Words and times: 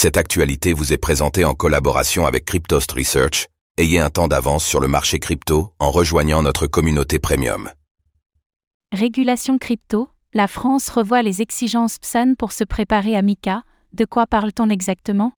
Cette 0.00 0.16
actualité 0.16 0.74
vous 0.74 0.92
est 0.92 0.96
présentée 0.96 1.44
en 1.44 1.54
collaboration 1.54 2.24
avec 2.24 2.44
Cryptost 2.44 2.92
Research. 2.92 3.48
Ayez 3.78 3.98
un 3.98 4.10
temps 4.10 4.28
d'avance 4.28 4.64
sur 4.64 4.78
le 4.78 4.86
marché 4.86 5.18
crypto 5.18 5.72
en 5.80 5.90
rejoignant 5.90 6.40
notre 6.40 6.68
communauté 6.68 7.18
premium. 7.18 7.68
Régulation 8.92 9.58
crypto, 9.58 10.08
la 10.34 10.46
France 10.46 10.88
revoit 10.88 11.22
les 11.22 11.42
exigences 11.42 11.98
PSAN 11.98 12.34
pour 12.38 12.52
se 12.52 12.62
préparer 12.62 13.16
à 13.16 13.22
MICA. 13.22 13.64
De 13.92 14.04
quoi 14.04 14.28
parle-t-on 14.28 14.70
exactement? 14.70 15.32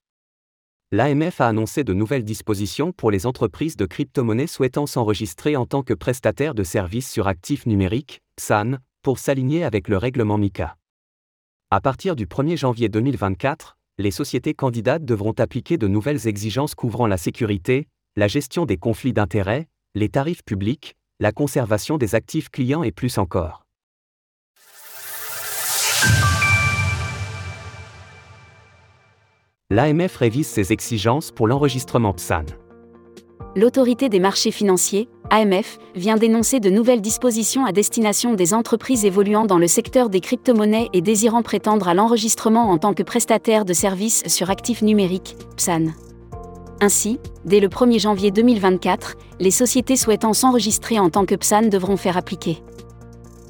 L'AMF 0.92 1.40
a 1.40 1.49
annoncé 1.49 1.83
de 1.83 1.95
nouvelles 1.95 2.27
dispositions 2.27 2.92
pour 2.92 3.11
les 3.11 3.24
entreprises 3.24 3.79
de 3.79 3.87
crypto-monnaies 3.87 4.47
souhaitant 4.47 4.85
s'enregistrer 4.85 5.56
en 5.56 5.65
tant 5.65 5.83
que 5.83 5.95
prestataires 5.95 6.54
de 6.54 6.65
services 6.65 7.11
sur 7.11 7.29
actifs 7.29 7.65
numériques, 7.65 8.21
PSAN, 8.37 8.72
pour 9.01 9.21
s'aligner 9.21 9.65
avec 9.65 9.88
le 9.88 9.97
règlement 9.97 10.37
MICA. 10.37 10.77
À 11.71 11.81
partir 11.81 12.15
du 12.15 12.27
1er 12.27 12.58
janvier 12.58 12.90
2024, 12.90 13.79
les 14.01 14.10
sociétés 14.10 14.54
candidates 14.54 15.04
devront 15.04 15.32
appliquer 15.32 15.76
de 15.76 15.87
nouvelles 15.87 16.27
exigences 16.27 16.74
couvrant 16.74 17.06
la 17.06 17.18
sécurité, 17.18 17.86
la 18.16 18.28
gestion 18.28 18.64
des 18.64 18.78
conflits 18.78 19.12
d'intérêts, 19.12 19.68
les 19.95 20.09
tarifs 20.09 20.42
publics, 20.42 20.96
la 21.20 21.32
conservation 21.32 21.98
des 21.98 22.14
actifs 22.14 22.48
clients 22.48 22.82
et 22.82 22.92
plus 22.92 23.18
encore. 23.18 23.66
L'AMF 29.68 30.16
révise 30.16 30.48
ses 30.48 30.73
exigences 30.73 31.30
pour 31.30 31.46
l'enregistrement 31.46 32.14
PSAN. 32.14 32.46
L'autorité 33.54 34.09
des 34.09 34.18
marchés 34.18 34.51
financiers, 34.51 35.09
AMF, 35.30 35.78
vient 35.94 36.16
d'énoncer 36.16 36.60
de 36.60 36.70
nouvelles 36.70 37.00
dispositions 37.00 37.64
à 37.64 37.72
destination 37.72 38.34
des 38.34 38.52
entreprises 38.52 39.04
évoluant 39.04 39.44
dans 39.44 39.58
le 39.58 39.68
secteur 39.68 40.10
des 40.10 40.20
crypto-monnaies 40.20 40.88
et 40.92 41.00
désirant 41.00 41.42
prétendre 41.42 41.88
à 41.88 41.94
l'enregistrement 41.94 42.70
en 42.70 42.78
tant 42.78 42.94
que 42.94 43.02
prestataire 43.02 43.64
de 43.64 43.72
services 43.72 44.22
sur 44.26 44.50
actifs 44.50 44.82
numériques, 44.82 45.36
PSAN. 45.56 45.86
Ainsi, 46.80 47.18
dès 47.44 47.60
le 47.60 47.68
1er 47.68 48.00
janvier 48.00 48.30
2024, 48.30 49.16
les 49.38 49.50
sociétés 49.50 49.96
souhaitant 49.96 50.32
s'enregistrer 50.32 50.98
en 50.98 51.10
tant 51.10 51.26
que 51.26 51.34
PSAN 51.34 51.68
devront 51.68 51.96
faire 51.96 52.16
appliquer 52.16 52.62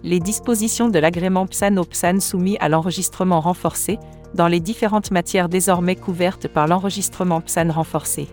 les 0.02 0.18
dispositions 0.18 0.88
de 0.88 0.98
l'agrément 0.98 1.46
PSAN 1.46 1.76
au 1.76 1.84
PSAN 1.84 2.20
soumis 2.20 2.56
à 2.60 2.70
l'enregistrement 2.70 3.38
renforcé, 3.40 3.98
dans 4.34 4.48
les 4.48 4.60
différentes 4.60 5.10
matières 5.10 5.50
désormais 5.50 5.94
couvertes 5.94 6.48
par 6.48 6.66
l'enregistrement 6.66 7.42
PSAN 7.42 7.70
renforcé 7.70 8.28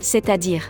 c'est-à-dire 0.00 0.68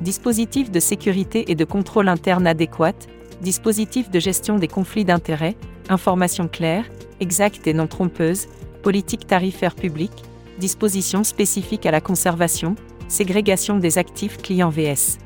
dispositif 0.00 0.70
de 0.70 0.80
sécurité 0.80 1.50
et 1.50 1.54
de 1.54 1.64
contrôle 1.64 2.08
interne 2.08 2.46
adéquat, 2.46 2.94
dispositif 3.40 4.10
de 4.10 4.20
gestion 4.20 4.58
des 4.58 4.68
conflits 4.68 5.04
d'intérêts, 5.04 5.56
informations 5.88 6.48
claires, 6.48 6.86
exactes 7.20 7.66
et 7.66 7.74
non 7.74 7.86
trompeuses, 7.86 8.46
politique 8.82 9.26
tarifaire 9.26 9.74
publique, 9.74 10.24
dispositions 10.58 11.24
spécifiques 11.24 11.86
à 11.86 11.90
la 11.90 12.00
conservation, 12.00 12.76
ségrégation 13.08 13.78
des 13.78 13.98
actifs 13.98 14.38
clients 14.38 14.70
VS. 14.70 15.18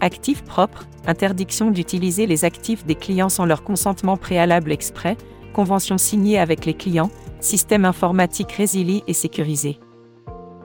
Actifs 0.00 0.42
propres, 0.42 0.86
interdiction 1.06 1.70
d'utiliser 1.70 2.26
les 2.26 2.44
actifs 2.44 2.84
des 2.84 2.94
clients 2.94 3.28
sans 3.28 3.46
leur 3.46 3.62
consentement 3.62 4.16
préalable 4.16 4.72
exprès, 4.72 5.16
convention 5.52 5.98
signée 5.98 6.38
avec 6.38 6.66
les 6.66 6.74
clients, 6.74 7.10
système 7.40 7.84
informatique 7.84 8.52
résilié 8.52 9.02
et 9.06 9.12
sécurisé 9.12 9.78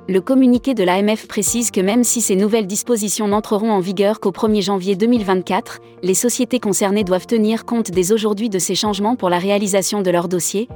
le 0.09 0.21
communiqué 0.21 0.73
de 0.73 0.83
l'AMF 0.83 1.27
précise 1.27 1.69
que 1.69 1.79
même 1.79 2.03
si 2.03 2.19
ces 2.19 2.35
nouvelles 2.35 2.65
dispositions 2.65 3.27
n'entreront 3.27 3.71
en 3.71 3.79
vigueur 3.79 4.19
qu'au 4.19 4.31
1er 4.31 4.63
janvier 4.63 4.95
2024, 4.95 5.81
les 6.02 6.15
sociétés 6.15 6.59
concernées 6.59 7.03
doivent 7.03 7.27
tenir 7.27 7.63
compte 7.63 7.91
dès 7.91 8.11
aujourd'hui 8.11 8.49
de 8.49 8.57
ces 8.57 8.73
changements 8.73 9.15
pour 9.15 9.30
la 9.30 9.37
réalisation 9.37 10.02
de 10.02 10.09
leur 10.09 10.27
dossier, 10.27 10.67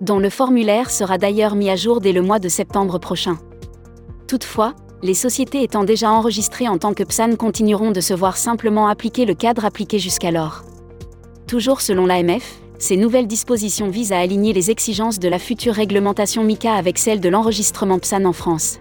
dont 0.00 0.18
le 0.18 0.30
formulaire 0.30 0.90
sera 0.90 1.18
d'ailleurs 1.18 1.54
mis 1.54 1.68
à 1.68 1.76
jour 1.76 2.00
dès 2.00 2.12
le 2.12 2.22
mois 2.22 2.38
de 2.38 2.48
septembre 2.48 2.98
prochain. 2.98 3.36
Toutefois, 4.26 4.74
les 5.02 5.12
sociétés 5.12 5.62
étant 5.62 5.84
déjà 5.84 6.10
enregistrées 6.10 6.68
en 6.68 6.78
tant 6.78 6.94
que 6.94 7.04
PSAN 7.04 7.36
continueront 7.36 7.90
de 7.90 8.00
se 8.00 8.14
voir 8.14 8.38
simplement 8.38 8.88
appliquer 8.88 9.26
le 9.26 9.34
cadre 9.34 9.66
appliqué 9.66 9.98
jusqu'alors. 9.98 10.64
Toujours 11.46 11.82
selon 11.82 12.06
l'AMF, 12.06 12.58
ces 12.80 12.96
nouvelles 12.96 13.26
dispositions 13.26 13.90
visent 13.90 14.10
à 14.12 14.18
aligner 14.18 14.54
les 14.54 14.70
exigences 14.70 15.18
de 15.18 15.28
la 15.28 15.38
future 15.38 15.74
réglementation 15.74 16.42
MICA 16.42 16.72
avec 16.72 16.96
celles 16.96 17.20
de 17.20 17.28
l'enregistrement 17.28 17.98
PSAN 17.98 18.24
en 18.24 18.32
France. 18.32 18.80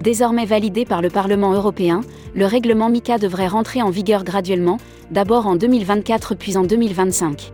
Désormais 0.00 0.46
validé 0.46 0.86
par 0.86 1.02
le 1.02 1.10
Parlement 1.10 1.52
européen, 1.52 2.00
le 2.34 2.46
règlement 2.46 2.88
MICA 2.88 3.18
devrait 3.18 3.46
rentrer 3.46 3.82
en 3.82 3.90
vigueur 3.90 4.24
graduellement, 4.24 4.78
d'abord 5.10 5.46
en 5.46 5.54
2024 5.54 6.34
puis 6.34 6.56
en 6.56 6.62
2025. 6.62 7.52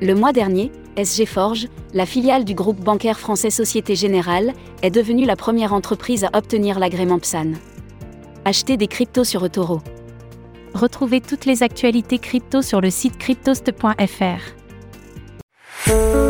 Le 0.00 0.14
mois 0.14 0.32
dernier, 0.32 0.72
SG 0.96 1.26
Forge, 1.26 1.68
la 1.92 2.06
filiale 2.06 2.46
du 2.46 2.54
groupe 2.54 2.80
bancaire 2.80 3.20
français 3.20 3.50
Société 3.50 3.94
Générale, 3.94 4.54
est 4.82 4.90
devenue 4.90 5.26
la 5.26 5.36
première 5.36 5.74
entreprise 5.74 6.24
à 6.24 6.30
obtenir 6.32 6.78
l'agrément 6.78 7.18
PSAN. 7.18 7.52
Acheter 8.46 8.78
des 8.78 8.88
cryptos 8.88 9.24
sur 9.24 9.44
eToro. 9.44 9.82
Retrouvez 10.72 11.20
toutes 11.20 11.44
les 11.44 11.62
actualités 11.62 12.18
crypto 12.18 12.62
sur 12.62 12.80
le 12.80 12.88
site 12.88 13.18
cryptost.fr. 13.18 14.57
Thank 15.88 16.14
you. 16.16 16.27